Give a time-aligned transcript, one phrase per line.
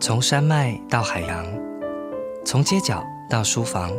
[0.00, 1.44] 从山脉到海洋，
[2.44, 3.90] 从街角到书房，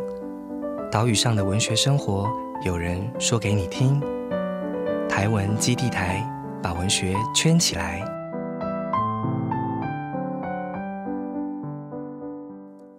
[0.90, 2.30] 岛屿上的文学生活，
[2.64, 4.02] 有人说给你听。
[5.10, 6.26] 台文基地台
[6.64, 8.19] 把文学圈起来。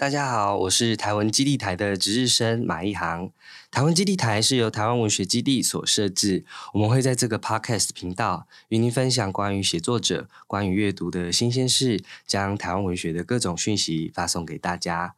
[0.00, 3.30] 大家好，我是台湾基地台的值日生马一航。
[3.70, 15.16] 台湾基地台是由台湾文学基地所设置，我们会在这个 podcast 频道与您分享关于写作者、关于阅读的新鲜事，将台湾文学的各种讯息发送给大家。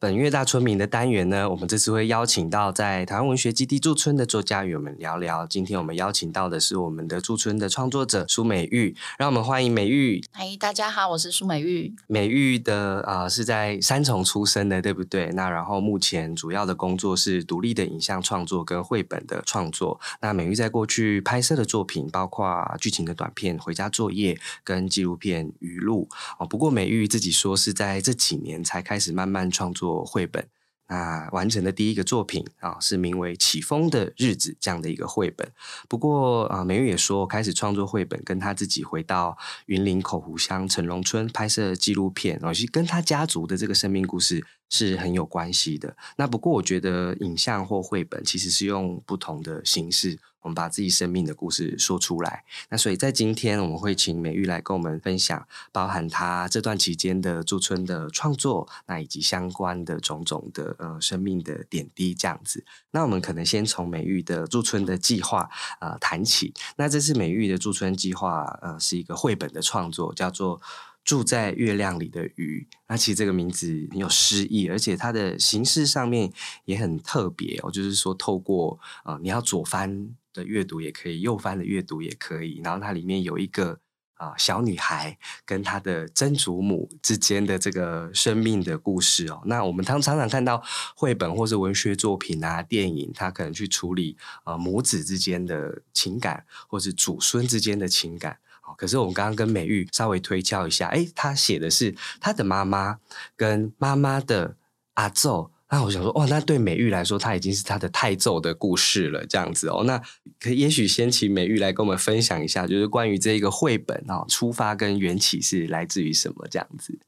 [0.00, 5.46] 本月大村民的单元呢，我们这次会邀请到在台湾文学基地驻村的作家与我们聊聊。
[5.46, 10.24] 今天我们邀请到的是我们的驻村的创作者苏美玉，让我们欢迎美玉。
[10.32, 11.94] 嗨，大家好，我是苏美玉。
[12.06, 15.26] 美玉的啊是在三重出生的，对不对？
[15.34, 20.00] 那然后目前主要的工作是独立的影像创作跟绘本的创作。
[20.22, 24.32] 那美玉在过去拍摄的作品包括剧情的短片《回家作业》
[24.64, 26.08] 跟纪录片《语录》
[26.38, 26.46] 哦。
[26.46, 29.89] 不过美玉自己说是在这几年才开始慢慢创作。
[30.04, 30.46] 绘本，
[30.88, 35.48] 那完成的第一个作品啊，是名为《起风的日子》这样的一个绘本。
[35.88, 45.96] 不过啊，美玉也说，开始创作绘本跟他自己回到云林口湖乡成龙村拍摄纪录片，而且跟他家族的这个生命故事是很有关系的。
[46.16, 50.18] 那不过，我觉得影像或绘本其实是用不同的形式。
[50.42, 52.44] 我们把自己生命的故事说出来。
[52.68, 62.64] 那所以在今天，我们会请美玉来跟我们分享，包含她这段期间的驻村的创作，那以及相关的种种的呃生命的点滴这样子。
[62.90, 65.48] 那我们可能先从美玉的驻村的计划
[65.80, 66.52] 呃谈起。
[66.76, 70.60] 那这次美玉的驻村计划呃是一个绘本的创作，叫做。
[71.04, 76.30] 住在月亮里的鱼，那其实这个名字很有诗意，而且它的形式上面
[76.66, 77.70] 也很特别哦。
[77.70, 82.60] 就是说，透过啊，你要左翻的阅读也可以，右翻的阅读也可以。
[82.62, 83.80] 然后它里面有一个
[84.14, 89.42] 啊小女孩跟她的曾祖母之间的这个生命的故事哦。
[89.46, 90.62] 那我们常常常看到
[90.94, 98.38] 绘本或者文学作品啊、电影，它可能去处理啊母子之间的情感，或是祖孙之间的情感。
[98.80, 102.98] 可是我们刚刚跟美玉稍微推敲一下，哎，他写的是他的妈妈
[103.36, 104.56] 跟妈妈的
[104.94, 109.84] 阿奏，那我想说，哇，那对美玉来说，她已经是她的太奏的故事了，这样子哦。
[109.84, 110.00] 那
[110.40, 116.98] 可也许先请美玉来跟我们分享一下，就是关于这一个绘本哦，出发跟缘起是来自于什么这样子？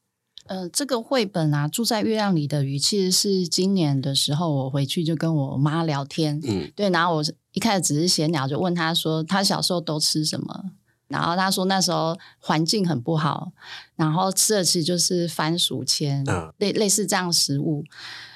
[0.45, 7.23] 呃，这个绘本啊，住在月亮里的鱼，其实是今年的时候，我回去就跟我妈聊天，嗯，对，然后我
[7.53, 10.65] 一开始只是闲聊，就问她说，她小时候都吃什么？
[11.13, 13.51] 然后他说那时候环境很不好，
[13.95, 16.25] 然后吃的其实就是番薯签，
[16.57, 17.83] 类类似这样食物。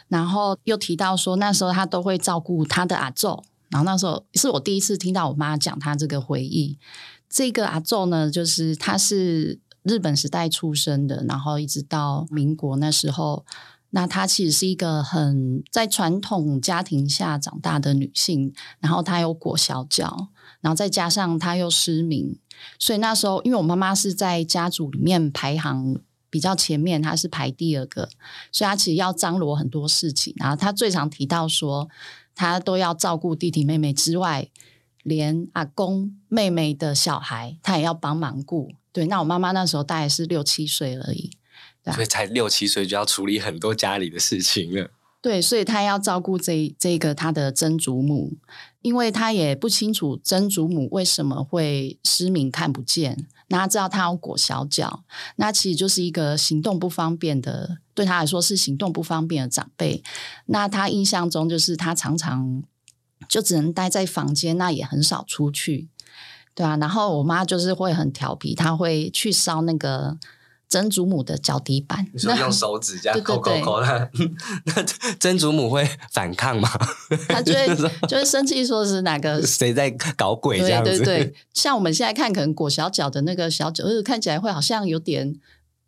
[0.07, 6.77] 然后又提到说那时候他都会照顾他的阿昼，然后那时候是我第一次听到我妈讲他这个回忆。
[7.27, 13.43] 这个阿昼呢，就是他是日本时代出生的，然后一直到民国那时候。
[13.91, 20.27] 那她其实是一个很在传统家庭下长大的女性，然后她有裹小脚，
[20.61, 22.37] 然后再加上她又失明，
[22.79, 28.09] 所以那时候因为我妈妈是在家族里面排行比较前面，她是排第二个，
[28.51, 30.33] 所以她其实要张罗很多事情。
[30.37, 31.87] 然后她最常提到说，
[32.35, 34.49] 她都要照顾弟弟妹妹之外，
[35.03, 38.73] 连阿公妹妹的小孩，她也要帮忙顾。
[38.91, 41.31] 对，那我妈妈那时候大概是六七岁而已。
[41.93, 44.91] 所以才六七岁就要处理很多家里的事情了。
[45.19, 48.37] 对，所以他要照顾这这个他的曾祖母，
[48.81, 53.27] 因为他也不清楚曾祖母为什么会失明看不见。
[53.49, 55.03] 那他知道他要裹小脚，
[55.37, 60.03] 那其实就是一个行动不方便的，对他来说是行动不方便的长辈。
[60.45, 62.63] 那他印象中就是他常常
[63.27, 65.89] 就只能待在房间，那也很少出去，
[66.53, 66.77] 对啊。
[66.77, 70.17] 然后我妈就是会很调皮，她会去烧那个。
[70.69, 74.09] 曾祖母的脚底板，你说用手指这样 抠抠抠那，
[74.65, 74.83] 那
[75.19, 76.69] 曾祖母会反抗吗？
[77.29, 77.67] 他就会
[78.07, 80.89] 就会生气，说是哪个谁在搞鬼这样子？
[80.89, 85.35] 对对对，像我们现在看，可能裹小脚的那个小脚，呃，看起来会好像有点。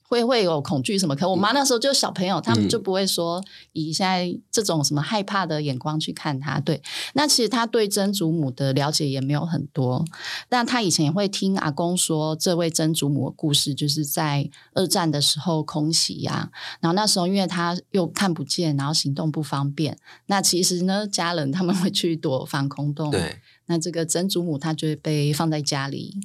[0.09, 1.15] 会会有恐惧什么？
[1.15, 3.41] 可我妈那时候就小朋友，他们就不会说
[3.73, 6.59] 以现在这种什么害怕的眼光去看他。
[6.59, 6.81] 对，
[7.13, 10.03] 那其实他对曾祖母的了解也没有很多，
[10.49, 16.49] 但他以前也会听阿公说这位曾祖母的故事，就是在二战的时候空袭呀。
[16.81, 19.95] 然后那时候因为他又看不见，然后行动不方便，
[20.25, 23.11] 那其实呢，家人他们会去躲防空洞。
[23.11, 26.17] 对，那这个曾祖母她就会被放在家里。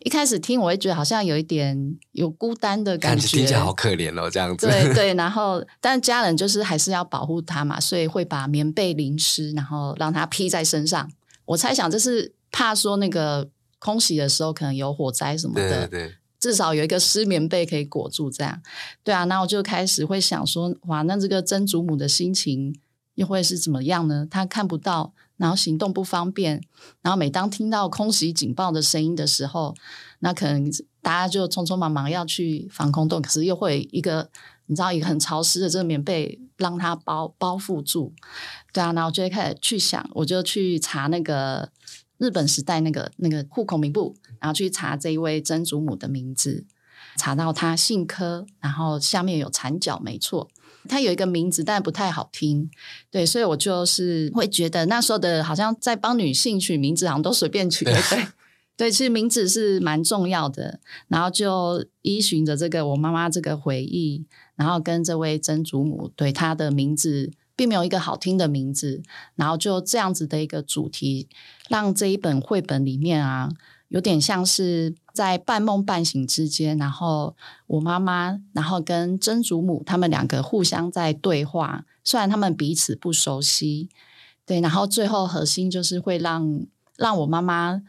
[0.00, 4.66] 一开始听我会觉得好像有一点有孤单的感觉，听起来好可怜哦，这样子。
[4.66, 11.10] 对 对，然后但家人就是还是要保护他嘛，所以会把棉被淋湿，然后让他披在身上。
[11.44, 13.48] 我猜想这是怕说那个
[13.78, 18.60] 空袭的时候可能有火灾什么的，对对，至少有一个湿棉被可以裹住，这样。
[19.04, 22.74] 对啊，那我就开始会想说，哇，那这个曾祖母的心情
[23.14, 24.26] 又会是怎么样呢？
[24.30, 25.12] 她看不到，
[25.42, 26.62] 然后行动不方便，
[27.00, 29.74] 然后每当听到空袭警报的声音的时候，
[30.20, 34.30] 那可能大家就匆匆忙忙要去防空洞，可是又会一个
[34.66, 38.12] 你知道一个很潮湿的这个棉被让它包包覆住。
[38.72, 41.68] 对啊，然后就会开始去想，我就去查那个
[42.18, 44.14] 日本时代那个那个户口名簿。
[44.38, 46.64] 然后去查这一位曾祖母的名字，
[47.16, 50.48] 查到她姓柯，然后下面有缠脚，没错，
[50.88, 52.70] 她有一个名字，但不太好听，
[53.10, 57.94] 对，所以我就是会觉得那时候的好像在帮女性取名字，好像都随便取，对
[58.76, 60.80] 对，其实名字是蛮重要的。
[61.08, 64.24] 然后就依循着这个我妈妈这个回忆，
[64.56, 67.30] 然后跟这位曾祖母对她的名字。
[67.54, 69.02] 并没有一个好听的名字，
[69.36, 71.28] 然后就这样子的一个主题，
[71.68, 73.50] 让这一本绘本里面啊。
[73.88, 77.36] 有点像是在半梦半醒之间，然后
[77.66, 83.88] 我妈妈，然后跟曾祖母他们两个互相在对话，虽然他们彼此不熟悉，
[84.46, 86.66] 对，然后最后核心就是会让
[86.96, 87.82] 让我妈妈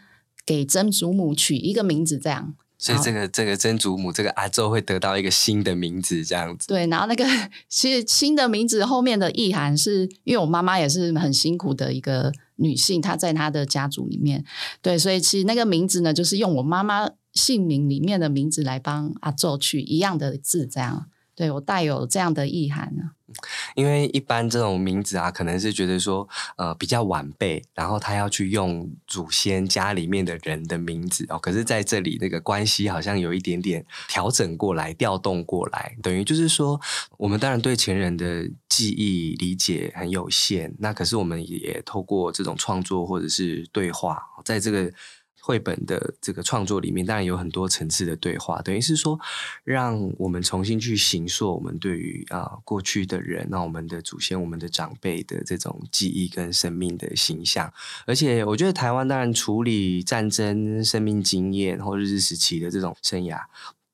[0.46, 2.54] 给曾祖母取一个名字，这样。
[2.78, 6.68] 所以这个这个曾祖母这个阿周会得到一个新的名字，这样子。
[6.68, 7.24] 对，然后那个
[7.70, 14.44] 其实新的名字后面的意涵，是因为我妈妈也是很辛苦的一个女性，她在她的家族里面，
[14.82, 21.08] 对，所以其实那个名字呢，就是用我妈妈姓名里面的名字来帮阿周取一样的字，这样。
[21.36, 23.12] 对我带有这样的意涵呢，
[23.76, 26.28] 因为一般这种名字啊，可能是觉得说，
[26.58, 31.38] 呃，比较晚辈，然后他要去用祖先家里面的人的名字哦。
[31.40, 36.80] 可是在这里，那个关系好像有一点点调整过来、调动过来，等于就是说，
[37.18, 44.92] 我们当然对前人的记忆理解很有限，那可是我们也透过这种创作或者是对话，在这个。
[45.46, 49.20] 绘本的这个创作里面，当然有很多层次的对话，等于是说，
[49.66, 57.70] 让我们重新去形塑我们对于啊过去的人，那我们的祖先、我们的长辈的这种记忆跟生命的形象。
[58.08, 63.38] 而且，我觉得台湾当然处理战争、生命经验或日治时期的这种生涯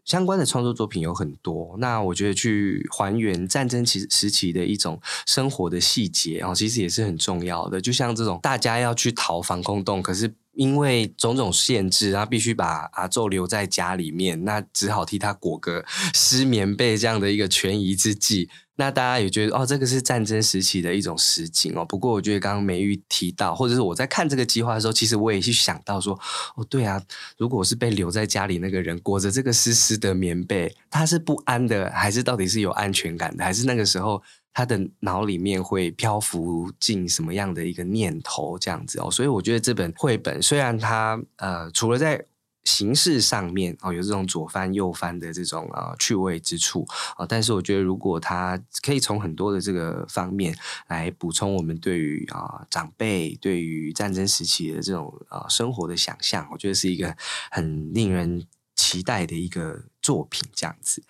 [0.05, 1.75] 相关的创作作品有很多。
[1.79, 7.81] 那我觉得去还原战争期时期的一种生活的细节，然后其实也是很重要的。
[7.81, 10.31] 就像这种大家要去逃防空洞，可是。
[10.59, 18.49] 因为种种限制，他必须把阿宙留在家里面，那只好替他裹个湿棉被这样的一个权宜之计。
[18.75, 21.85] 那大家也觉得哦，这个是战争时期的一种实景哦。
[21.85, 26.13] 不过我觉得刚刚美玉提到，或者是我在看这个计划的时候，其实我也去想到说，
[26.57, 27.01] 哦，对啊，
[27.37, 34.21] 如果是被留在家里那个人裹着这个湿湿的棉被，他是不安的，还是到底是有安全感的，还是那个时候？
[34.53, 42.25] 他的脑里面会漂浮进什么样的一个念头，这样子哦，所以我觉得这本绘本虽然它呃，除了在
[42.65, 46.85] 形式上面哦有这种左翻右翻的这种啊趣味之处
[47.15, 50.55] 啊，但是我觉得如果它可以从很多的这个方面
[50.87, 57.15] 来补充我们对于啊长辈对于战争时期的这种啊生活的想象，我觉得是一个
[57.49, 61.01] 很令人期待的一个作品，这样子。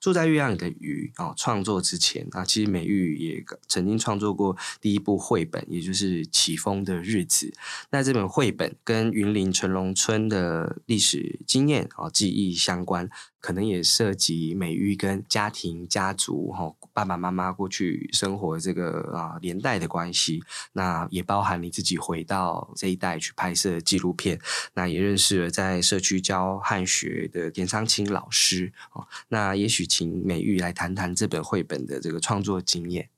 [0.00, 7.46] 住在月亮里的鱼啊，创作之前啊，其实美玉也曾经创作过第一部绘本，也就是《起风的日子》。
[7.90, 13.10] 那这本绘本跟云林城龙村的历史经验啊、记忆相关。
[13.48, 20.42] 可能也涉及美玉跟家庭、家族哈爸爸妈妈过去生活这个啊年代的关系，
[20.74, 24.38] 那也包含你自己回到这一代去拍摄纪录片，
[24.74, 29.08] 那也认识了在社区教汉学的田昌清老师哦。
[29.28, 33.08] 那也许请美玉来谈谈这本绘本的这个创作经验。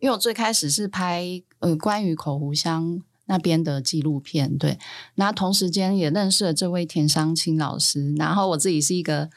[0.00, 4.78] 因为我最开始是拍呃关于口湖乡那边的纪录片，对，
[5.16, 9.28] 那同时间也认识了这位田商清老师，然后我自己是一个。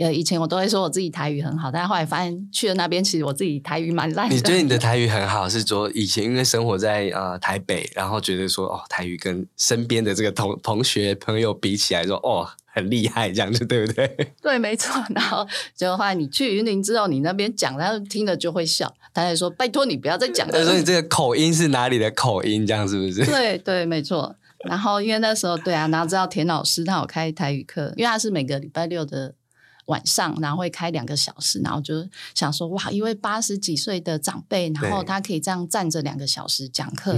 [0.00, 4.30] 呃，以前我都会说我自己台语很好，但是后来发现去了那边，其实我自己台语蛮烂。
[4.30, 14.08] 你觉得你的台语很好，是说以前因为生活在呃台北，然后觉得说哦台语跟身边的这个同同学朋友比起来说哦很厉害，这样子对不对？
[14.40, 15.04] 对，没错。
[15.14, 18.90] 然后结果后来你去云林之后，你那边讲，然后听了就会笑。
[19.12, 22.66] 他就说：“拜托你不要再讲了。”他说：“你这个口音是哪里的口音？
[22.66, 24.34] 这样是不是？” 对对，没错。
[24.64, 29.34] 然后因为那时候对啊，然后知道田老师他有开台语课，因为他是每个礼拜六的。
[29.90, 37.12] 晚上，然后会开两个小时，然后就想说哇，一位八十几岁的长辈，然后他可以这样站着两个小时讲课，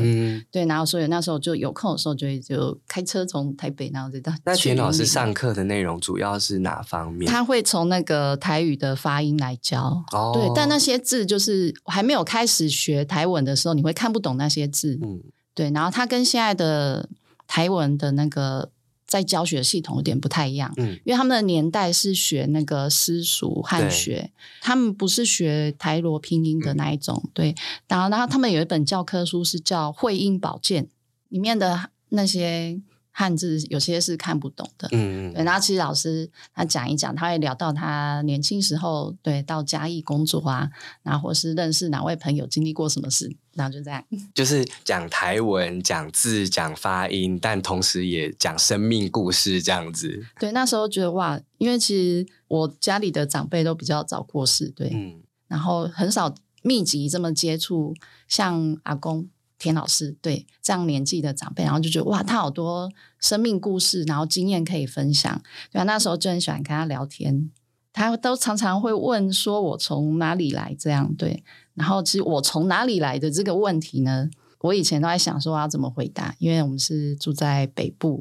[0.51, 4.33] 对，然后所以那时候就有空的时候就就开车从台北，然后就到。
[4.45, 7.31] 那田老师上课的内容主要是哪方面？
[7.31, 10.03] 他会从那个台语的发音来教，
[10.33, 15.21] 对，但那些字就是还没有开始学台文的时候，你会看不懂那些字，嗯，
[15.55, 17.09] 对，然后他跟现在的
[17.47, 18.71] 台文的那个。
[19.13, 24.31] 在教学系统有点不太一样，嗯，因为他们的年代是学那个私塾汉学，
[24.63, 27.55] 他们不是学台罗拼音的那一种，对。
[27.87, 30.85] 然后，然后他们有一本教科书是叫《会音宝鉴》，
[31.29, 32.81] 里面的那些。
[33.13, 35.45] 汉字有些是看不懂的，嗯嗯，对。
[35.45, 40.71] 然后其实老师他讲一讲，他会聊到他年轻时候，对，到嘉义工作啊，
[41.03, 44.03] 然后或是认识哪位朋友，经历过什么事，然后就这样，
[44.35, 50.25] 就是讲台文、讲字、讲发音，但同时也讲生命故事这样子。
[50.41, 57.95] 对，那时候觉得哇，因为其实我家里的长辈都比较早过世，对，嗯，然后很少密集这么接触，
[58.27, 59.29] 像阿公。
[59.63, 62.91] 田老师对这样年纪的长辈，然后就觉得哇，他好多
[63.21, 65.41] 生命故事，然后经验可以分享。
[65.71, 67.49] 对啊，那时候就很喜欢跟他聊天，
[67.93, 71.45] 他都常常会问说：“我从哪里来？”这样对。
[71.75, 74.29] 然后其实我从哪里来的这个问题呢，
[74.63, 78.21] 我以前都在想说要怎么回答，因为我们是住在北部，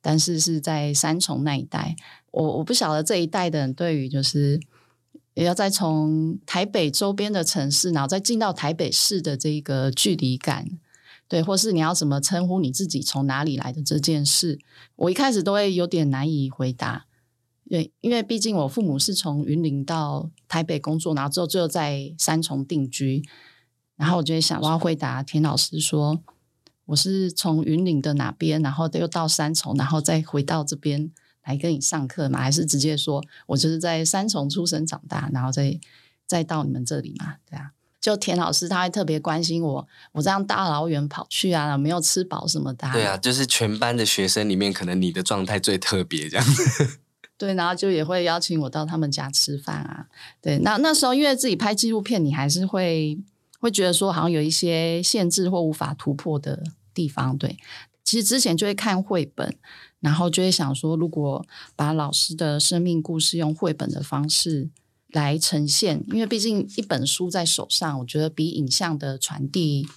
[0.00, 1.94] 但是是在三重那一带。
[2.30, 4.58] 我我不晓得这一代的人对于就是
[5.38, 10.66] 也要再从台北周边的城市，然后再进到台北市的这个距离感。
[11.28, 13.00] 对，或是你要怎么称呼你自己？
[13.00, 14.58] 从哪里来的这件事，
[14.96, 17.06] 我一开始都会有点难以回答。
[17.70, 23.22] 对，因为毕竟我父母是从云林到台北工作，然后之后最后在三重定居。
[23.94, 26.18] 然后我就会想，我要回答田老师说，
[26.86, 31.12] 我是从云林的哪边，然后又到三重，然后再回到这边
[31.48, 32.38] 来跟你上课吗？
[32.38, 35.78] 还是直接说我就是在三重出生长大，然后再
[36.26, 37.36] 再到你们这里嘛？
[37.50, 37.72] 对啊。
[38.00, 42.88] 就田老师，他会特别关心我，我这样大老远跑去啊，没有吃饱什么的。
[42.92, 46.46] 对啊，就是全班的学生里面，可能你的状态最特别这样。
[47.36, 50.06] 对，然后就也会邀请我到他们家吃饭啊。
[50.40, 53.18] 对，那那时候因为自己拍纪录片，你还是会
[53.58, 56.62] 会觉得说，好像有一些限制或无法突破的
[56.94, 57.36] 地方。
[57.36, 57.58] 对，
[58.04, 59.56] 其实之前就会看绘本，
[60.00, 64.70] 然后就会想说，如果把老师的生命故事用绘本的方式。
[65.12, 69.88] 来呈现，因为毕竟一本书在手上，我觉得比影像的传递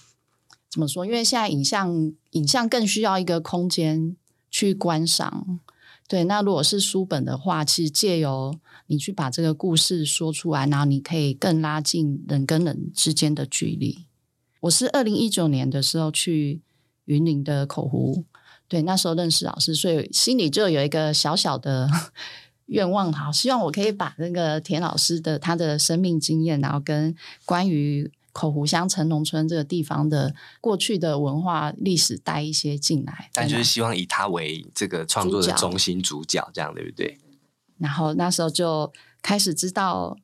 [0.70, 1.04] 怎么说？
[1.04, 4.16] 因为现在影像影像更需要一个空间
[4.50, 5.60] 去观赏。
[6.08, 14.06] 对，那如果是书本的话，其实借由你去把这个故事说出来，然后你可以更拉近人跟人之间的距离。
[14.60, 16.62] 我是二零一九年的时候去
[17.04, 18.24] 云林的口湖，
[18.72, 21.86] 对，那时候认识老师，所以心里就有一个小小的。
[22.66, 27.14] 愿望哈，希望我可以把那个田老师的他的生命经验，然后跟
[27.44, 33.28] 关于口湖乡城农村这个地方的过去的文化历史带一些进来。
[33.34, 37.18] 但就是希望以他为这个创作的中心主角，这样对不对？
[37.76, 40.16] 然后那时候就开始知道。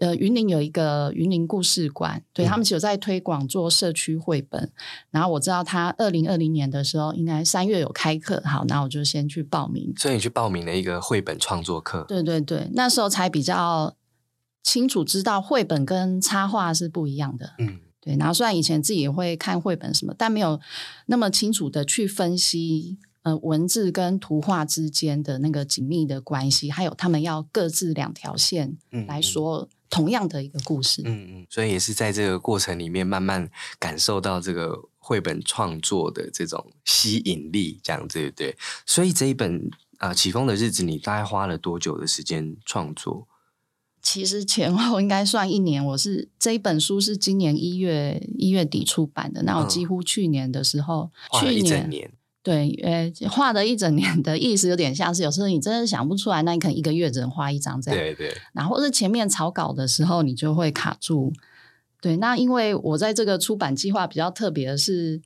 [0.00, 4.72] 呃，云林有一个云林故事馆，对他们有在推广做社区绘本。
[5.10, 9.92] 然后我知道他二零二零年的时候，应该三月有开课，好，那我就先去报名。
[9.98, 12.06] 所以你去报名了一个绘本创作课。
[12.08, 13.94] 对对对，那时候才比较
[14.62, 17.52] 清楚知道绘本跟插画是不一样的。
[17.58, 18.16] 嗯，对。
[18.16, 20.58] 然后虽然以前自己也会看绘本什么，但没有
[21.06, 29.68] 那么清楚的去分析，呃，文字跟图画之间的那个紧密的关系，还有他们要各自两条线来说。
[29.90, 38.56] 同样的一个故事，嗯嗯，所以也是在这个过程里面慢慢感受到这个绘本创作的这种吸引力，这样对不对？
[38.86, 39.68] 所以这一本
[39.98, 43.26] 啊，起风的日子，你大概花了多久的时间创作？
[44.00, 45.84] 其实前后应该算一年。
[45.84, 52.12] 我是这一本书是今年一月一月底出版的，那我几乎去年的时候，去年。
[52.42, 58.00] 对，呃，画的一整年的意思有点像是，有时候你真的想不出来，那你可能一个月只能画一张这样。
[58.00, 58.34] 对对。
[58.54, 61.32] 然后是前面草稿的时候，你就会卡住。
[62.00, 65.20] 对，那因为我在这个出版计划比较特别的是，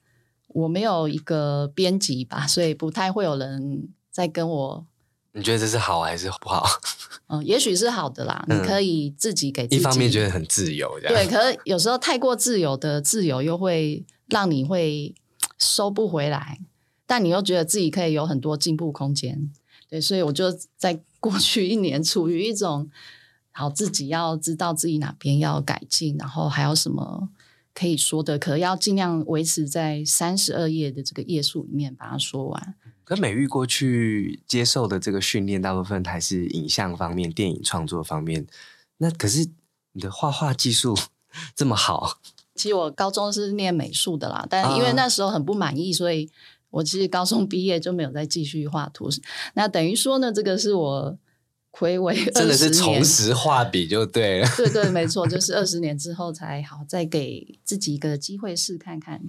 [0.48, 4.86] 我没有一个编辑吧，所以不太会有人在跟我。
[5.36, 6.66] 你觉得这是好还是不好？
[7.28, 8.44] 嗯，也许是好的啦。
[8.48, 9.76] 你可以自己给自己。
[9.76, 15.14] 一方面觉得很自由，对，可是有时候太过自由的自由，又会让你会
[15.58, 16.58] 收不回来。
[17.06, 19.50] 但你又觉得自己可以有很多进步空间，
[19.88, 22.90] 对，所以我就在 过去一年处于一种，
[23.50, 27.28] 好自己要知道自己哪边要改进，然后还有什么
[27.74, 32.74] 可以说的，可要尽量维持在三十二页的这个页数里面把它说完。
[33.04, 38.46] 可美玉过去接受的这个训练，大部分还是影像方面、电影创作方面。
[38.96, 39.46] 那可是
[39.92, 40.96] 你的画画技术
[41.54, 42.18] 这么好，
[42.54, 46.30] 其实我高中是念美术的啦，但因为那时候很不满意，所以。
[46.74, 49.08] 我其实高中毕业就没有再继续画图，
[49.54, 51.16] 那等于说呢，这个是我
[51.70, 54.48] 回违 真的是重拾画笔就对了。
[54.56, 59.22] 对对，没错， 就是二十年之后才好再给自己一个机会试看看。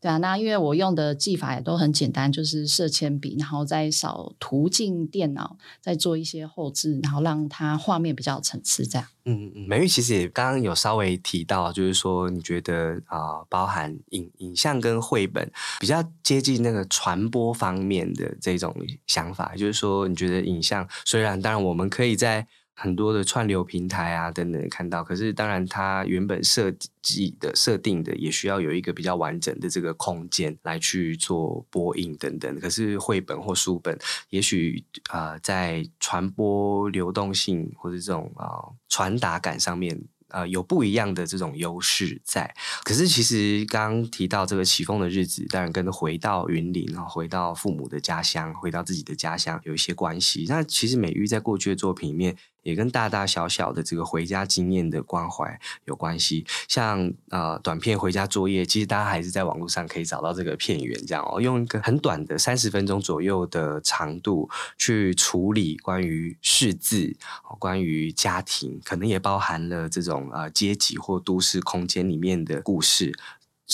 [0.00, 9.08] 对啊，那因为我用的技法也都很简单，就是射铅笔，然后再扫图进电脑，再做一些后置，然后让它画面比较有层次，这样。
[9.24, 15.50] 嗯嗯，美玉其实也刚刚有稍微提到，就是说你觉得啊，包含影影像跟绘本
[15.80, 18.74] 比较接近那个传播方面的这种
[19.06, 22.46] 想法，就是说你觉得影像虽然当然我们可以在。
[22.78, 32.60] 很多的串流平台啊等等看到，可是当然它原本设计的设定的也需要有一个比较完整的这个空间来去做播映等等。
[32.60, 38.46] 可是绘本或书本，也许啊在传播流动性或者这种啊
[38.90, 40.04] 传达感上面。
[40.30, 42.52] 呃，有不一样的这种优势在，
[42.82, 50.44] 可是其实刚刚提到这个起风的日子，当然跟回到云林啊，回到父母的家乡，回到自己的家乡有一些关系。
[50.48, 52.36] 那其实美玉在过去的作品里面。
[52.66, 67.16] 也跟大大小小的这个回家经验的关怀有关系，像呃短片回家作业，其实大家还是在网络上可以找到这个片源，这样哦，用一个很短的三十分钟左右的长度去处理关于识字、
[67.60, 73.16] 关于家庭，可能也包含了这种呃阶级或都市空间里面的故事。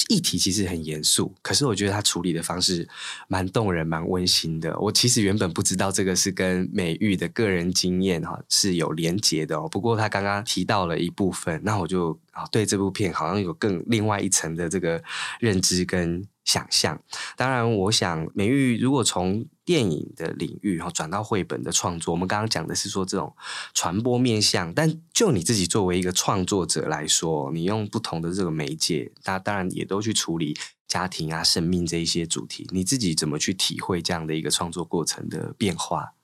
[0.08, 2.88] 议题其实很严肃，可是我觉得他处理的方式
[3.28, 4.78] 蛮动人、蛮温馨的。
[4.78, 9.68] 我其实原本不知道这个是跟美玉的个人经验哈是有连结的哦。
[9.68, 15.02] 不过他刚刚提到了一部分，那我就啊对这部片好像有更另外一层的这个
[15.40, 16.26] 认知跟。
[16.44, 17.00] 想象，
[17.36, 23.34] 当然，我想美玉如果从电影的领域然后转到绘本的创作，我们刚刚讲的是说这种
[23.72, 30.56] 传播面向，但就你自己作为一个创作者来说，你用不同的这个媒介，那当然也都去处理
[30.88, 36.14] 家庭啊、生命这一些主题，你自己怎么去体会这样的一个创作过程的变化？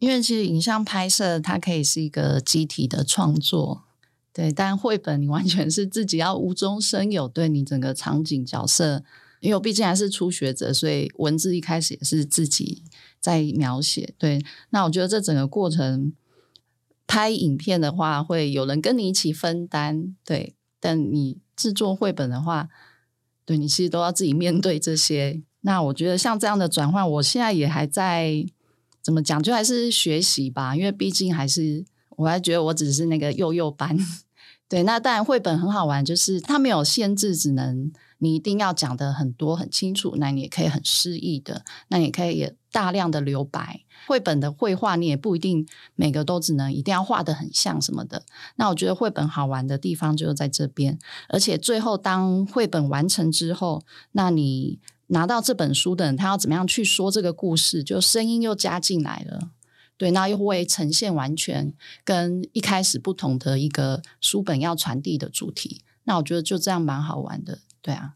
[0.00, 3.84] 因为其实影像拍摄它可以是一个集体的创作，
[4.32, 9.04] 对，但绘本你完全是自己要无中生有，对你整个场景角色。
[9.40, 12.84] 因为我毕竟还是初学者，所以文字一开始也是自己
[13.18, 14.14] 在描写。
[14.18, 16.12] 对，那我觉得这整个过程
[17.06, 20.14] 拍影片的话，会有人跟你一起分担。
[20.24, 22.68] 对，但你制作绘本的话，
[23.46, 25.42] 对你其实都要自己面对这些。
[25.62, 28.44] 那我觉得像这样的转换，我现在也还在
[29.02, 30.76] 怎么讲，就还是学习吧。
[30.76, 31.84] 因为毕竟还是
[32.16, 33.98] 我还觉得我只是那个幼幼班。
[34.68, 37.90] 对，那当然绘本很好玩，就是它没有限制，只能。
[38.20, 43.80] 你一定要讲的很多很清楚，那你也可以很诗意的，那你可以也大量的留白。
[44.06, 48.24] 绘本的绘画你也不一定每个都只能一定要画的很像什么的。
[48.56, 54.78] 那我觉得绘本好玩的地方就是在这边，而且最后当绘本完成之后，那你
[55.08, 59.50] 拿到这本书的人，他要怎么样去说这个故事，就声音又加进来了，
[59.96, 61.72] 对，那又会呈现完全
[62.04, 65.82] 跟一开始不同的一个书本要传递的主题。
[66.04, 67.58] 那我觉得就这样蛮好玩的。
[67.82, 68.14] 对啊，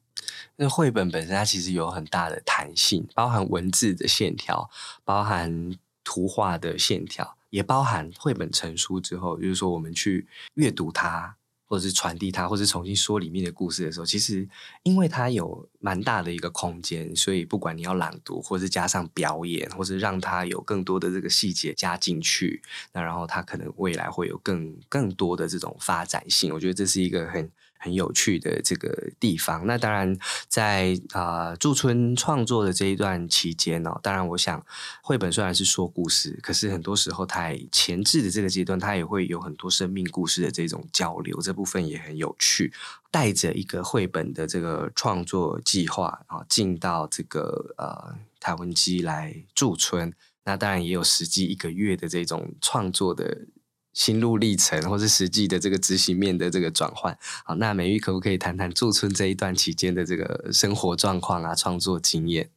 [0.57, 4.69] 那绘本本身它其实有很大的弹性，包含文字的线条，
[5.05, 5.75] 包含
[6.05, 14.47] 图画的线条，也包含绘本成书之后，就是说我们去阅读它，或者是传递它，或是重新说里面的故事的时候，其实
[14.83, 26.53] 因为它有蛮大的一个空间，所以不管你要朗读，或是加上表演，或是让它有更多的这个细节加进去，那然后它可能未来会有更更多的这种发展性。
[26.53, 27.51] 我觉得这是一个很。
[27.85, 29.67] 很有趣的这个地方。
[29.67, 30.17] 那当然，
[30.49, 34.65] 在啊驻村创作的这一段期间呢，当然我想，
[35.03, 42.73] 绘本虽然是说故事，可是很多时候它前置的这个阶段，它也会有很多生命故事的这种交流，这部分也很有趣。
[43.11, 50.11] 带着一个绘本的这个创作计划啊，进到这个呃台湾基来驻村，
[50.45, 53.47] 那当然也有实际一个月的这种创作的。
[53.95, 62.51] 心路历程，或是实际的这个执行面的这个转换，好，那美玉可不可以谈谈驻村这一段期间的这个生活状况啊，创作经验？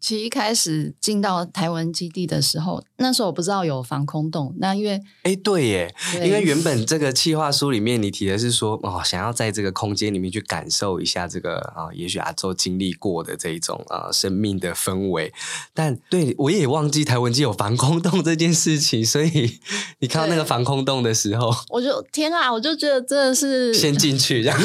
[0.00, 4.54] 其实一开始进到台湾基地的时候，那时候我不知道有防空洞。
[4.58, 15.32] 那因为，哎，对耶，因为原本 这个企划书里面你提的是说，哦，想要在这个空间里面去感受一下这个啊，也许阿周经历过的这一种啊生命的氛围。
[15.74, 19.60] 但对我也忘记台湾基有防空洞这件事情，所以
[20.00, 24.58] 你看到那个防空洞的时候，我就天啊，我就觉得真的是先进去，这样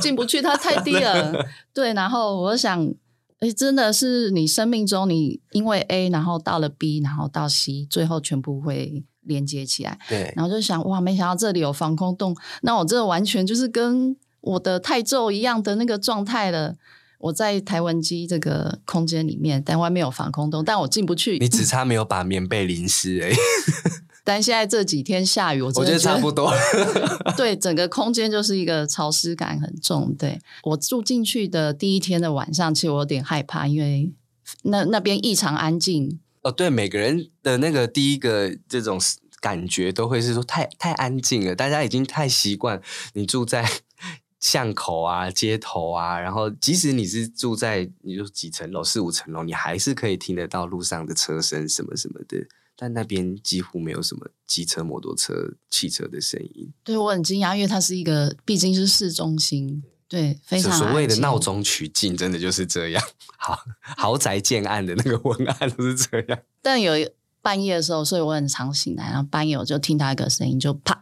[0.00, 1.46] 进不去，它太低了。
[1.72, 2.92] 对，然后我想。
[3.40, 9.98] 哎，真的是你生命中，你因为 A，然后到了 B，然后到 C，最后全部会连接起来。
[10.08, 16.76] 对，然后就想，哇，没想到这里有防空洞，那我这完全就是跟我的泰咒一样的那个状态了。
[17.20, 21.36] 我在台湾机这个空间里面，但外面有防空洞，但我进不去。
[21.38, 23.34] 你只差没有把棉被淋湿而已。
[24.28, 26.52] 但现在这几天下雨，我我觉得差不多。
[27.34, 30.14] 对，整个空间就是一个潮湿感很重。
[30.18, 34.12] 对我住进去的第一天的晚上，其实我有点害怕，因为
[34.64, 36.20] 那那边异常安静。
[36.42, 39.00] 哦，对，每个人的那个第一个这种
[39.40, 42.82] 感觉都会是说太太安静了，大家已经太习惯
[43.14, 43.66] 你住在
[44.38, 52.46] 巷口啊、街头啊，然后即使你是住在你就几层楼、四五层楼，你还是可以听得到路上的车声什么什么的。
[52.80, 55.34] 但那边几乎没有什么机车、摩托车、
[55.68, 56.72] 汽车的声音。
[56.84, 63.02] 对我很惊讶，因为它是一个毕竟是市中心，对，非常所谓的闹中取静，真的就是这样。
[63.36, 66.38] 豪豪宅建案的那个文案都是这样。
[66.62, 66.92] 但有
[67.42, 70.94] 半夜的时候，所以我很常醒来，然后半夜我就听到一个声音，就啪，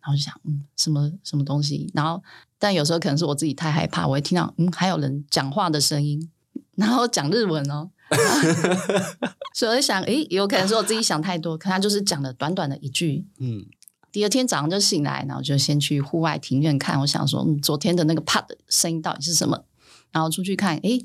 [0.00, 1.90] 然后就想，嗯，什么什么东西？
[1.92, 2.22] 然后，
[2.58, 6.30] 但有时候可能是我自己太害怕，我会听到，嗯，还有人讲话的声音，
[6.76, 7.90] 然后讲日文哦。
[9.54, 13.26] 所以我在想，诶，有可能是我自己想太多，可他就是讲了短短的一句。
[13.38, 13.64] 嗯，
[14.12, 17.00] 第二天早上就醒来，然后就先去户外庭院看。
[17.00, 19.64] 我想说，嗯，昨天的那个啪的声音到底是什么？
[20.12, 21.04] 然后出去看，诶，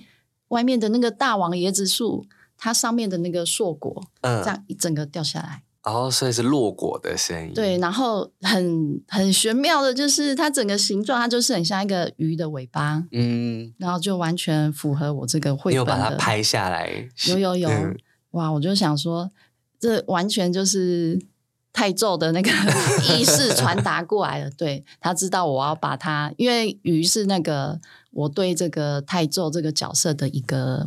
[0.50, 2.26] 外面的那个大王椰子树，
[2.58, 5.64] 它上面的那个硕果，嗯，这样一整个掉下来。
[5.92, 7.54] 哦，所以是落果的声音。
[7.54, 13.04] 对，然后很很玄妙的，就是它整个形状，它就是很像一个鱼的尾巴。
[13.12, 15.86] 嗯，然后就完全符合我这个绘本有。
[15.86, 17.10] 把它拍下来。
[17.28, 17.70] 有有有，
[18.32, 18.50] 哇！
[18.50, 19.30] 我就想说，
[19.80, 21.20] 这完全就是
[21.74, 22.50] 太咒的那个
[23.14, 24.50] 意识传达过来了。
[24.52, 27.80] 对他知道我要把它，因为鱼是那个
[28.12, 30.84] 我对这个太咒这个角色的一个。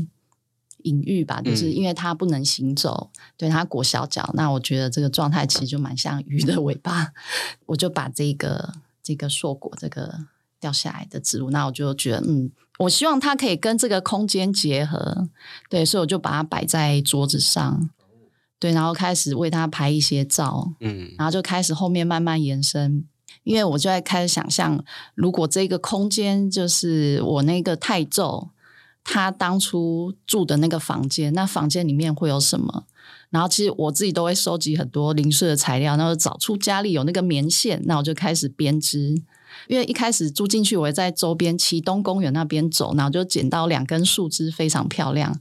[0.85, 7.13] 隐喻吧，就是因为它不能行走，对它裹小脚，那我觉得这个状态其实就蛮像鱼的尾巴。
[7.67, 10.27] 我就把这个这个硕果这个
[10.61, 15.29] 掉下来的植物，那我就觉得，嗯，我希望它可以跟这个空间结合，
[15.69, 17.91] 对，所以我就把它摆在桌子上，
[18.59, 23.05] 对，然后开始为它拍一些照，嗯，然后就开始后面慢慢延伸，
[23.45, 28.51] 因为我就在开始想象，如果这个空间就是我那个太咒。
[29.05, 32.85] 他当初住的那个房间，那房间里面会有什么？
[33.31, 39.23] 然后其实我自己都会收集很多零碎的材料，然后找出家里有那个棉线，那我就开始编织。
[39.69, 45.41] 因为一开始住进去，我会在周边启东公园那边走，然后就捡到两根树枝，非常漂亮。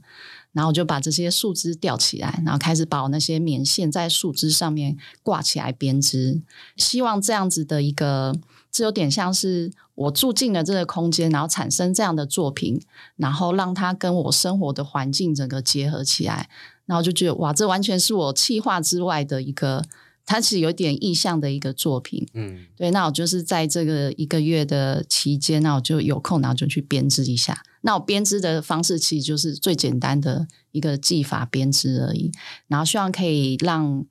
[0.52, 6.42] 然后我就把这些树枝吊起来，然后开始把我那些棉线在树枝上面挂起来编织。
[6.76, 8.34] 希望这样子的一个，
[8.72, 9.70] 这有点像是。
[9.94, 12.80] 我住进了这个空间，然后产生这样的作品，
[13.16, 16.48] 然后让它跟我生活的环境整个结合起来，
[16.86, 19.84] 然后就觉得哇，这完全是我气化之外的一个，
[20.24, 22.26] 它是有点意象的一个作品。
[22.32, 27.62] 嗯，对，那我就是在这个一个月的期间，那我就有空，然后就去编织一下。
[27.82, 32.32] 那我编织的方式其实就是最简单的一个技法编织而已，
[32.66, 34.06] 然后希望可以让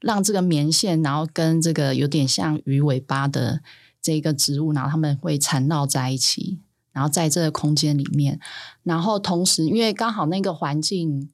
[0.00, 3.60] 让这个棉线，然后跟这个有点像鱼尾巴的。
[4.02, 6.58] 这一个植物，然后他们会缠绕在一起，
[6.92, 8.40] 然后在这个空间里面，
[8.82, 11.28] 然后同时，因为刚好那个环境，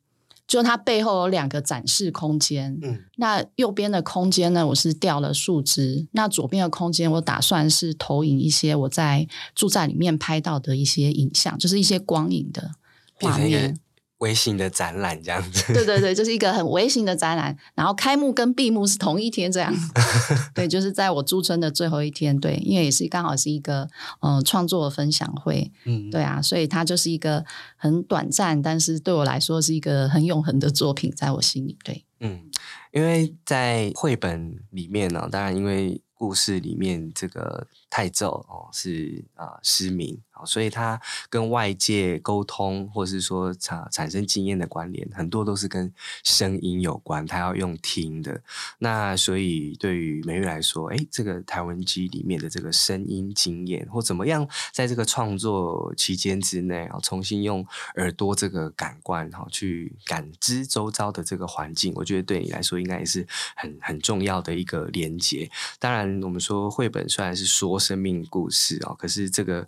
[0.47, 2.79] 就它背后有两个展示空间。
[2.83, 12.73] 嗯，那右边的空间呢，我是掉了树枝；那左边的空间，我打算是投影一些我在住宅里面拍到的一些影像，就是一些光影的
[13.15, 13.79] 画面。
[14.19, 19.75] 微型的展览这样子， 对对对，就是一个很微型的展览，然后开幕跟闭幕是同一天这样，
[20.55, 23.89] 对，就是在我驻村的最后一天，对，因为也是刚好是一个
[24.21, 27.45] 嗯创作分享会，嗯，对啊，所以它就是一个
[27.77, 32.51] 很短暂，但是对我来说是一个很永恒的作品，在我心里，对，嗯，
[32.93, 40.19] 因为在绘本里面呢，当然因为故事里面这个太咒哦是啊失明。
[40.45, 47.27] 所以他跟外界沟通，或是说产产生经验的关联，很多都是跟声音有关。
[47.27, 48.43] 他要用听的。
[48.79, 65.51] 那所以对于美玉来说，哎，这个台文机里面的这个声音经验，或怎么样，在这个创作期间之内啊，重新用耳朵这个感官哈去感知周遭的这个环境，我觉得对你来说应该也是很很重要的一个连接。
[65.79, 69.67] 当然，我们说绘本虽然是说生命故事啊，可是这个。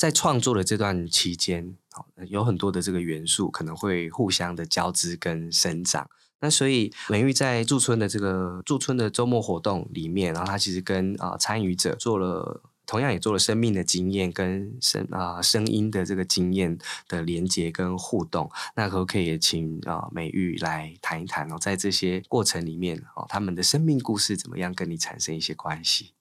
[0.00, 1.76] 在创作的这段期间，
[2.28, 6.08] 有很多的这个元素可能会互相的交织跟生长。
[6.40, 18.50] 那所以美玉在驻村的这个驻村的周末活动里面，然后他其实跟啊参与者做了，同样也做了生命的经验跟声啊声音的这个经验的连接跟互动。
[18.76, 26.14] 那可不可以请啊美玉来谈一谈哦，在这些过程里面哦，他们的生命故事怎么样跟你产生一些关系？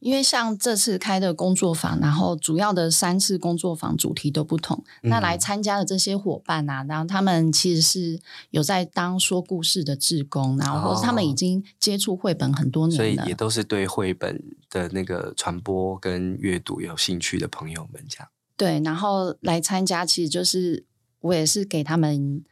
[0.00, 4.82] 因为像这次开的工作坊，然后主要的三次工作坊主题都不同。
[5.02, 18.28] 那来参加的这些伙伴啊，然后他们其实是有在当说故事的志工，然后或是他们已经接触绘本很多年了，所以也都是对绘本的那个传播跟阅读有兴趣的朋友们，这样。
[18.56, 20.84] 对，然后来参加，其实就是
[21.20, 22.42] 我也是给他们。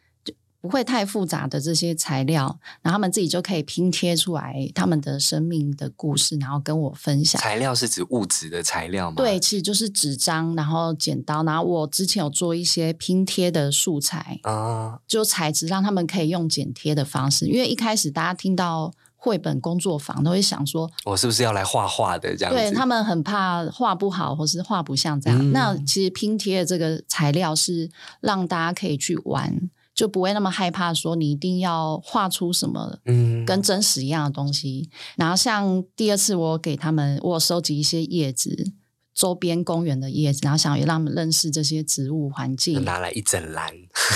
[0.60, 7.40] 不会太复杂的这些材料，然后他们自己就可以拼贴出来他们的生命的故事，然后跟我分享。
[7.40, 9.14] 材料是指物质的材料吗？
[9.16, 17.46] 对，其实就是纸张，然后剪刀，然后我之前有做一些拼贴的素材啊，就材质让他们可以用剪贴的方式。
[17.46, 22.52] 因为一开始大家听到绘本工作坊都会想说，我是不是要来画画的这样？
[22.52, 25.52] 对他们很怕画不好，或是画不像这样。
[25.52, 27.88] 那其实拼贴的这个材料是
[28.20, 29.70] 让大家可以去玩。
[29.98, 34.88] 就不会那么害怕，说你一定要画出什么嗯跟真实一样的东西。
[35.16, 38.72] 然后像第二次，我给他们，我收集一些叶子。
[39.12, 43.68] 周边公园的叶子，然后想要让他们认识这些植物环境，拿来一整篮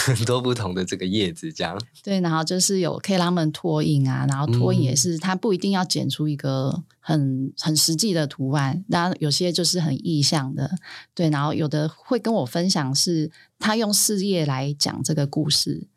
[0.06, 10.70] 很 多不同的这个叶子，这样对，然后就是有可以让他们拓印啊，然后拓印也是，他不一定要剪出一个很很实际的图案，然后有些就是很意象的，
[11.14, 15.88] 对，然后有的会跟我分享是他用事业来讲这个故事，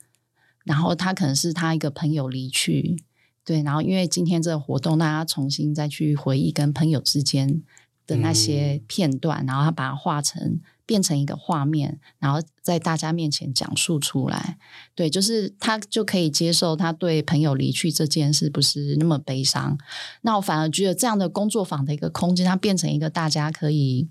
[0.66, 3.02] 然后他可能是他一个朋友离去，
[3.46, 7.64] 对，然后因为今天这个活动，大家重新再去回忆跟朋友之间。
[8.08, 14.58] 的那些片段，然后他把它画成变成一个画面，然后在大家面前讲述出来。
[14.94, 19.78] 对，就是他就可以接受他对朋友离去这件事不是那么悲伤。
[20.22, 24.08] 那我反而觉得这样的工作坊的一个空间，它变成一个大家可以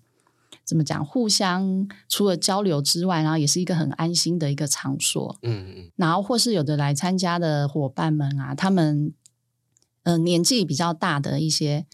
[0.64, 5.38] 怎么讲，互相除了交流之外，然后也是一个很安心的一个场所。
[5.42, 5.90] 嗯嗯。
[5.96, 9.12] 然后或是有的来参加的伙伴们啊，他们
[10.02, 11.86] 嗯年纪比较大的一些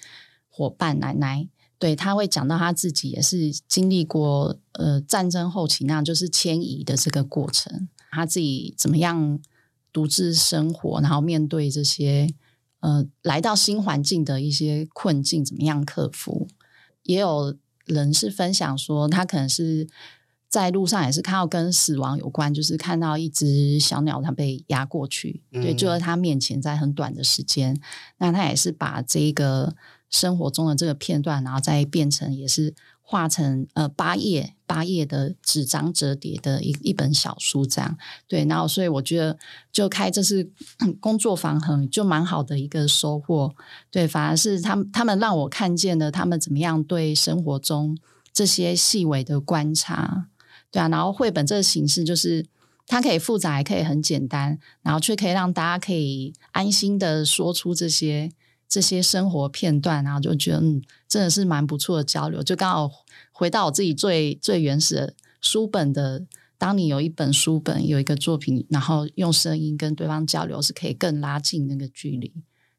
[0.49, 1.49] 伙伴奶奶。
[1.81, 9.41] 对他会讲到他自己也是经历过呃战争后期那样就是迁移的这个过程，他自己怎么样
[9.91, 12.29] 独自生活，然后面对这些
[12.81, 16.47] 呃来到新环境的一些困境，怎么样克服？
[17.05, 19.89] 也有人是分享说，他可能是
[20.51, 27.81] 在路上也是看到跟死亡有关，就是看到一只小鸟它被压过去，对，就在他面前，在很短的时间，
[28.19, 29.75] 那他也是把这个。
[30.11, 37.97] 生活中的这个片段，然后再变成也是画成呃八页八页的纸张折叠的一一本小书这样。
[38.29, 39.39] 对，然后所以我觉得
[39.73, 40.51] 就开这是
[41.01, 43.55] 工作坊很就蛮好的一个收获。
[43.91, 47.97] 对，反而是他们他们让我看见了他们怎么样对生活中
[48.33, 50.27] 这些细微的观察。
[50.71, 52.47] 对啊，然后绘本这个形式就是
[52.87, 58.31] 它可以复杂，也可以很简单，然后却可以让大家可以安心的说出这些。
[58.71, 62.41] 这些生活片段，然后就觉得嗯，真的是蛮不错的交流。
[62.41, 62.89] 就刚好
[63.33, 66.23] 回到我自己最最原始的书本的，
[66.57, 72.33] 当你有一本书本，有一个作品，然后用声音跟对方交流，是可以更拉近那个距离。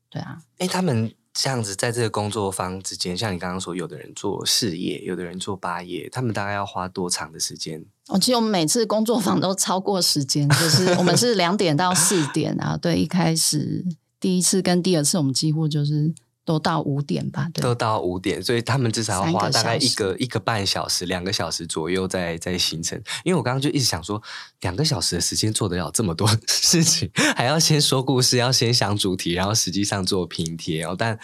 [0.10, 7.84] 对啊，哎，他们这样子在这个工作坊之间，像你刚刚说，有的人做事业，有的人做八页，他们大概要花多长的时间？
[8.08, 12.78] 哦，其实我们每次工作坊都超过时间，就是我们是两点到四点啊。
[12.78, 13.86] 对，一开始。
[14.22, 16.14] 第一次跟第二次，我们几乎就是
[16.46, 23.02] 都到五点吧，都到五点，所以他们至少要花大概一个一个半小时、两个小时左右在在行程。
[23.24, 24.22] 因为我刚刚就一直想说，
[24.62, 30.96] 两个小时的时间做得了这么多事情， 还要先说故事，要先想主题，然后实际上做拼贴哦。
[30.96, 31.18] 但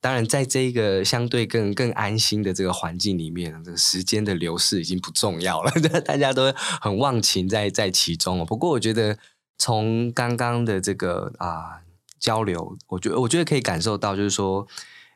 [0.00, 5.72] 当然，在这一个相对更更安心的这个环境里面，这个时间的流逝已经不重要了，
[6.06, 8.44] 大家都很忘情在在其中哦。
[8.44, 9.18] 不过，我觉得
[9.58, 11.82] 从刚刚的这个啊。
[12.18, 14.66] 交流，我觉得我觉得可以感受到，就是说，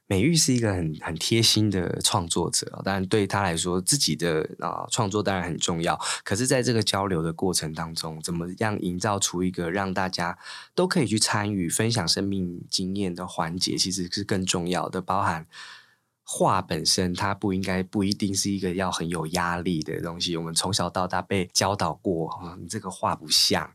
[0.07, 2.83] 美玉是一个很很贴心的创作者。
[2.85, 5.99] 当然，对他来说，自己的啊创作当然很重要。
[6.25, 10.37] 可是，在这个交流的过程当中，怎么样营造出一个让大家
[10.75, 15.01] 都可以去参与、分享生命经验的环节，其实是更重要的。
[15.01, 15.47] 包含
[16.25, 20.37] 画本身，它不应该不一定是一个要很有压力的东西。
[20.37, 23.71] 我们从小到大被教导过，你这个画不像。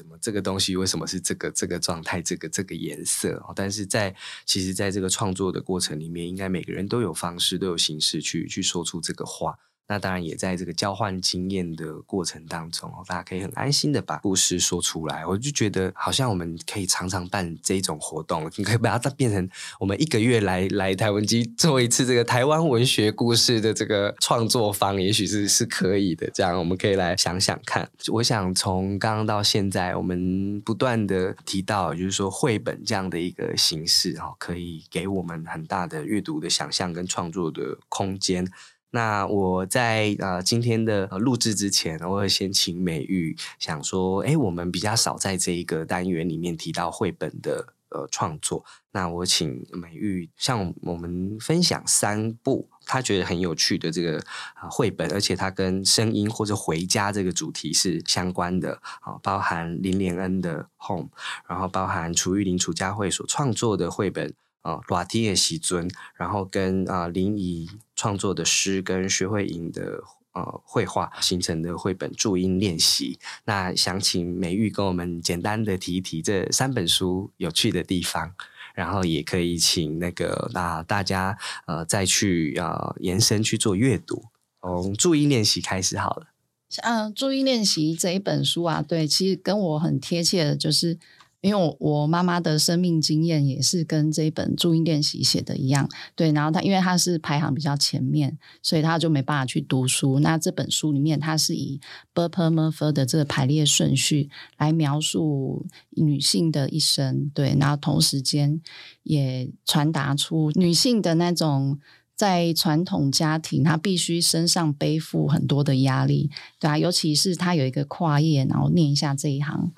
[0.00, 3.38] 怎么这个东西为什么是这个这个状态这个这个颜色？
[3.54, 9.58] 但是在其实，在这个创作的过程里面，应该每个人都有方式都有形式去去说出这个话。
[9.90, 15.26] 那当然也在这个交换经验的过程当中，大家可以很安心的把故事说出来。
[15.26, 19.50] 我就觉得好像我们可以常常办这种活动，你可以把它变成
[19.80, 26.30] 我们一个月来来台湾机做一次这个台湾文学故事的这个创作坊，也许是是可以的。
[26.32, 27.90] 这样我们可以来想想看。
[28.12, 38.46] 我想从刚刚到现在，我们不断的提到，就是说绘本这样的一个形式，哈，可以给我们很大的阅读的想象跟创作的空间。
[38.92, 48.64] 那我在呃今天的录制之前，我会先请美玉想说，哎，我们比较少在这一个单元里面提到绘本的呃创作。
[48.90, 54.18] 那我请美玉向我们分享三部她觉得很有趣的这个
[54.54, 61.10] 啊绘本，而且它跟声音或者回家这个主题是相关的啊，包含林连恩的 Home，
[61.46, 64.34] 然后包含楚玉玲楚家慧所创作的绘本。
[64.62, 73.18] 啊，瓦提耶喜尊，然后跟啊林怡创作的诗跟学会颖的呃绘画形成的绘本注音练习。
[73.44, 78.34] 那想请美玉跟我们简单的提一提这三本书有趣的地方，
[78.74, 84.26] 然后也可以请那个那大家呃再去啊延伸去做阅读，
[84.60, 86.26] 从注音练习开始好了。
[86.68, 90.98] 像注音练习这一本书啊，对，其实跟我很贴切的就是。
[91.40, 100.20] 因为我我妈妈的生命经验也是跟这一本注音练习写的一样，对，然后她因为她是排行比较前面，所以她就没办法去读书。
[100.20, 101.80] 那这本书里面，它是以
[102.12, 108.60] b u r p e m u r f 的这个排列顺序来描述女性的一生，对，然后同时间
[109.02, 111.78] 也传达出女性的那种
[112.14, 119.72] 在传统家庭她必须身上背负很多的压力，对啊，尤其是她有一个跨页，然后念一下这一行。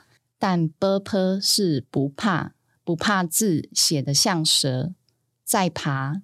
[0.44, 4.92] 但 b p 是不怕，不怕字写的像蛇
[5.44, 6.20] 在爬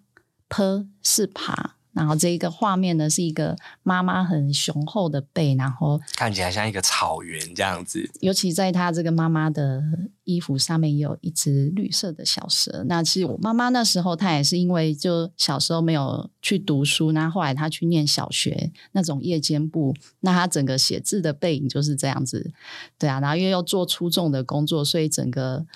[0.48, 1.77] ，p 是爬。
[1.98, 8.08] 然后这一个画面呢，是一个妈妈很雄厚的背，然后看起来像一个草原这样子。
[8.20, 9.82] 尤其在她这个妈妈的
[10.22, 12.84] 衣服上面有一只绿色的小蛇。
[12.86, 22.52] 那其实我妈妈那时候她也是因为就小时候没有去读书，那后来她去念小学那种夜间部，那她整个写字的背影就是这样子。
[22.96, 25.66] 对啊，然后因为要做出众的工作，所以整个。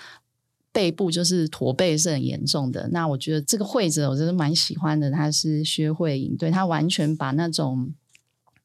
[0.73, 7.93] 背部就是驼背是很严重的，那我觉得这个会者我真的蛮喜欢的，他是薛慧颖，对他完全把那种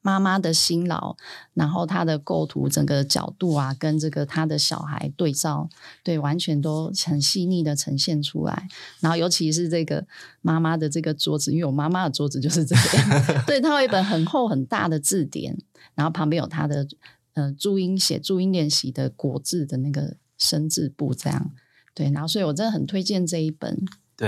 [0.01, 1.17] 妈妈的辛劳，
[1.53, 5.69] 然后他的构图整个角度啊，跟这个他的小孩对照，
[6.01, 8.69] 对，完全都很细腻的呈现出来。
[9.01, 10.07] 然后尤其是这个
[10.39, 15.57] 妈妈的这个桌子，因为我妈妈的桌子就是这样， 对，他有一本很厚很大的字典，
[15.93, 16.87] 然后旁边有他的
[17.33, 21.51] 呃注音写注音练习的国字的那个生字簿这样。
[21.97, 23.75] 对，然后所以我真的很推荐这一本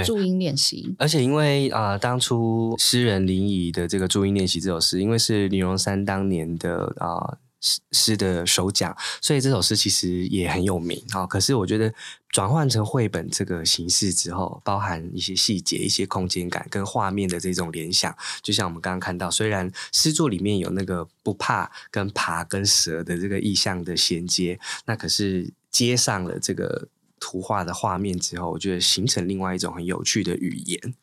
[0.04, 0.96] 注音练习。
[0.98, 11.28] 而且因为啊，当初诗人林怡的这个注音练习这首诗，因为是李荣山当年的啊诗诗的首奖，所以这首诗其实也很有名啊。
[11.28, 11.94] 可是我觉得
[12.30, 26.88] 转换成绘本这个形式之后，包含一些细节、一些空间感跟画面的这种联想，就像我们刚刚看到，虽然诗作里面有那个不怕跟爬跟蛇的这个意象的衔接，那可是接上了这个。
[27.20, 30.94] 图画的画面之后，我觉得形成另外一种很有趣的语言。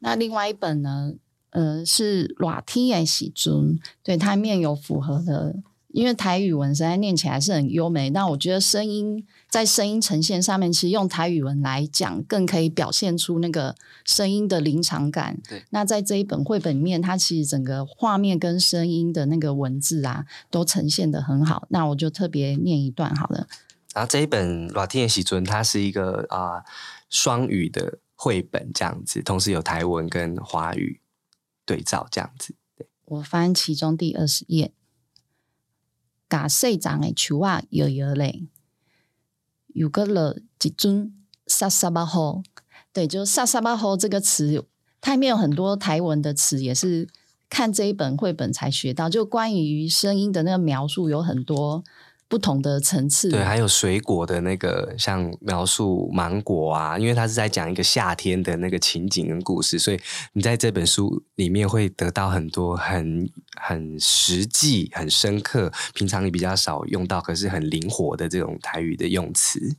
[0.00, 1.14] 那另外一本呢？
[1.50, 5.56] 呃，是《拉天耶喜尊》，对它面有符合的，
[5.88, 8.10] 因为台语文实在念起来是很优美。
[8.10, 13.74] 那我觉得声音在声音呈现上面，其实用台语文来讲，更可以表现出那个
[14.04, 15.40] 声音的临场感。
[15.48, 21.66] 对，那在这一本绘本里面，它其实整个画面跟声音的那个文字啊，都呈现的很好。
[21.70, 23.48] 那我就特别念一段好了。
[23.94, 26.62] 然后这一本《老天爷喜尊》，它是一个啊
[27.08, 31.00] 双语的绘本，这样子，同时有台文跟华语
[31.64, 32.54] 对照，这样子。
[33.06, 34.72] 我翻其中第二十页，
[36.28, 38.46] 假细长的树啊摇摇嘞，
[39.68, 41.14] 有个了一尊
[41.46, 42.42] 沙沙巴号，
[42.92, 44.66] 对，就沙沙巴号这个词，
[45.00, 47.08] 它里面有很多台文的词，也是
[47.48, 51.82] 看这一本绘本才学到，就关于声音的那个描述有很多。
[52.28, 59.98] 不同的层次，对，还有水果的那个，像描述芒果啊，因为它是在讲一个夏天的那个情景跟故事，所以
[60.34, 69.76] 你在这本书里面会得到很多很很实际、很深刻，平常你比较少用到，可是很灵活的这种台语的用词。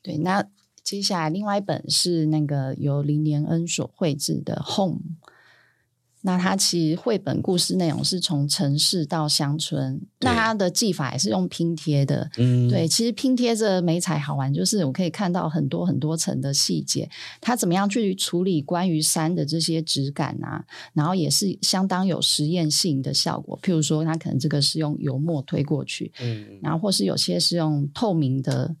[0.00, 0.44] 对，那
[0.84, 5.00] 接下来另外一本是那个由林连恩所绘制的《Home》，
[6.22, 12.28] 那它其实绘本故事内容是从城市到乡村，那它的技法也是用拼贴的。
[12.36, 17.08] 嗯，对，其实拼贴这美彩好玩，就是我可以看到很多很多层的细节，
[17.40, 23.56] 它怎么样去处理关于山的这些质感啊，然后也是相当有实验性的效果。
[23.62, 28.74] 譬如说，它可能这个是用油墨推过去，嗯，然后或是有些是用透明的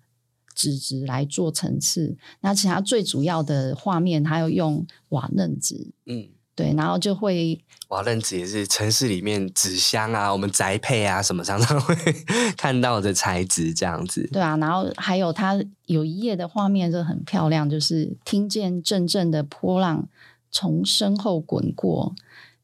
[0.56, 6.28] 纸质来做层次，那其他最主要的画面，它要用瓦楞纸，嗯。
[6.58, 7.56] 对，然后就会
[7.90, 11.94] 瓦楞纸也是城市里面纸箱啊，我们宅配啊什么常常会
[12.58, 14.28] 看到的材质这样子。
[14.32, 15.56] 对啊，然后还有它
[15.86, 20.08] 有一页的画面就很漂亮，就是听见阵阵的波浪
[20.50, 22.12] 从身后滚过。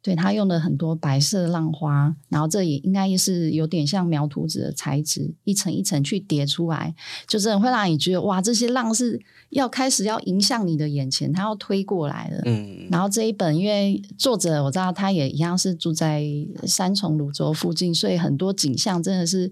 [0.05, 6.95] 对他用了很多白色浪花，然后这也应该是有点像描图纸的材质，一层一层去叠出来，
[7.27, 12.43] 就是会让你觉得哇，这些浪是要开始要迎向你的眼前，它要推过来了。
[12.45, 16.23] 嗯，然后这一本，因为作者我知道他也一样是住在
[16.67, 19.51] 三重泸州附近，所以很多景象真的是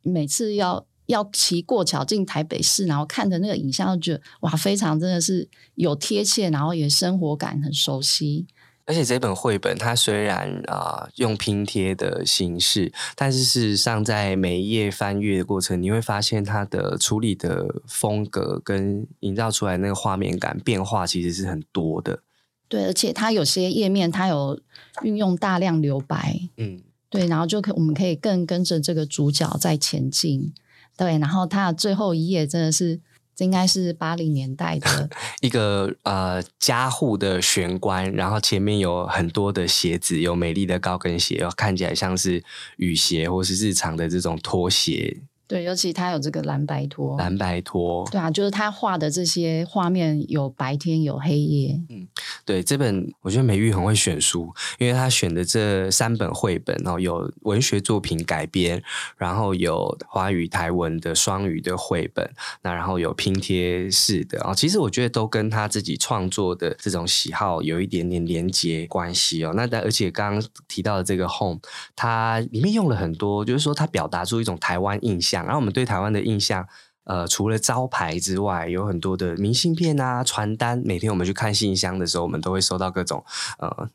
[0.00, 8.46] 每次要要骑过桥进台北市，然后看的那个影像，就觉得哇，非常真的是有贴切，然后也生活感很熟悉。
[8.86, 22.20] 而且这本绘本，它虽然啊用拼贴的形式，但是事实上在每一页翻阅的过程，你会发现它的处理的风格跟营造出来那个画面感变化其实是很多的。
[22.68, 24.60] 对，而且它有些页面它有
[25.02, 30.52] 运用大量留白，嗯，对，然后就可我们可以更跟着这个主角在前进。
[30.96, 33.00] 对，然后它的最后一页真的是。
[33.44, 35.10] 应该是八零年代的
[35.40, 42.42] 一个呃家户的玄关，然后前面有很多的鞋子，有美丽的高跟鞋，看起来像是
[42.76, 45.22] 雨鞋或是日常的这种拖鞋。
[45.50, 51.76] 对，尤其他有这个蓝白拖，蓝白拖，对啊，就是他画的这些画面有白天有黑夜。
[51.88, 52.06] 嗯，
[52.44, 58.80] 对，这本我觉得美玉很会选书，因为他选的这三本绘本哦，有文学作品改编，
[59.16, 62.30] 然后有华语台文的双语的绘本，
[62.62, 69.52] 那然后有拼贴式的啊，其实我觉得都跟他自己创作的这种喜好有一点点连接关系哦。
[69.56, 71.58] 那但而且刚刚提到的这个 home，
[71.96, 75.39] 它里面用了很多，就是说它表达出一种台湾印象。
[75.44, 76.66] 然后我们对台湾的印象，
[77.04, 80.82] 呃，除了招牌之外，有很多的明信片啊、传单。
[80.84, 83.24] 每天我们去看信箱的时候，我们都会收到各种
[83.58, 83.88] 呃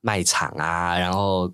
[0.00, 1.52] 卖场啊，然后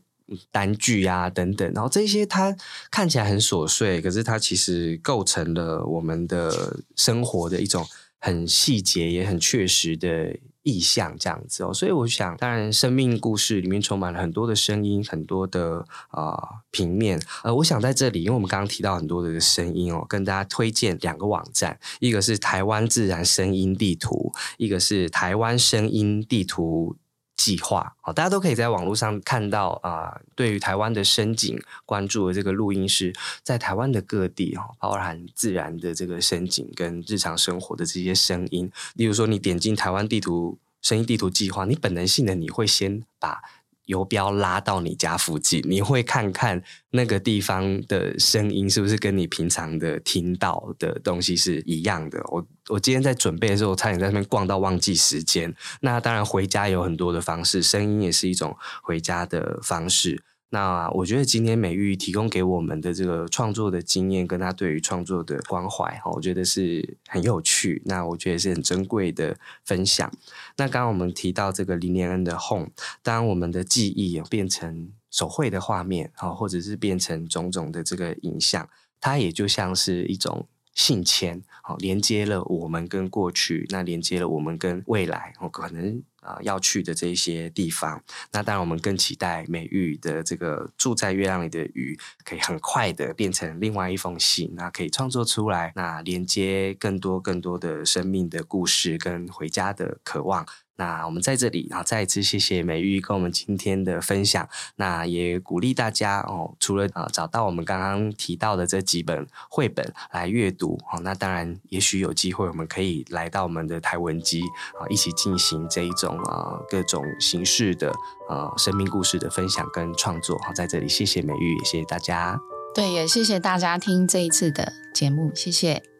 [0.51, 1.73] 单据啊等等。
[1.75, 2.57] 然后这些它
[2.91, 7.87] 看起来很琐碎，可是它其实构成了我们的生活的一种
[8.19, 10.37] 很细节也很确实的。
[10.63, 16.39] 意象这样子哦，所以我想，当然，生命故事里面充满了很多的声音，很多的啊
[16.71, 17.21] 平面。
[17.43, 26.97] 呃，我想在这里，因为我们刚刚提到很多的声音哦，跟大家推荐两个网站，一个是台湾自然声音地图，一个是台湾声音地图。
[27.43, 30.21] 计划好，大家都可以在网络上看到啊。
[30.37, 33.13] 对于台湾的深景关注的这个录音是
[33.43, 38.71] 在台湾的各地哦，包含自然的这个深景跟日常生活的这些声音。
[38.95, 43.43] 例如说，你点进台湾地图声音地图计划，你本能性的你会先把。
[43.87, 52.23] 游标拉到你家附近，你会看看那个地方的声音是不是跟你平常的听到的东西是一样的。
[52.29, 55.53] 我我今天在准备的时候，差点在那边逛到忘记时间。
[55.81, 60.23] 那当然回家有很多的方式，声音也是一种回家的方式。
[60.55, 67.81] 那我觉得今天美玉提供给我们的这个创作的经验，跟他对于创作的关怀，哈，我觉得是很有趣。
[67.87, 70.13] 那我觉得是很珍贵的分享。
[70.59, 72.69] 那刚刚我们提到这个林连恩的 home，
[73.03, 78.69] 当我们的记忆变成手绘的画面，哈，或者是变成种种的这个影像，
[79.01, 86.03] 它也就像是一种信签，好，连接了我们跟过去，那连接了我们跟未来，哦，可能。
[86.23, 88.03] 啊，要去的这些地方，
[88.33, 100.47] 那当然我们更期待美玉的这个住在月亮里的鱼，可以很快的变成另外一封信，那可以创作出来，那连接更多更多的生命的故事跟回家的渴望。
[100.77, 104.49] 那我们在这里啊，再一次谢谢美玉跟我们今天的分享。
[104.77, 114.41] 那也鼓励大家哦，除了啊找到我们刚刚提到的这几本绘本来阅读哦，那当然也许有机会我们可以来到我们的台文机
[114.81, 117.93] 啊，一起进行这一种啊各种形式的
[118.29, 120.39] 呃生命故事的分享跟创作。
[120.39, 122.41] 好，在这里谢谢美玉，也谢谢大家。
[122.75, 125.92] 对，也谢谢大家听这一次的节目，谢谢。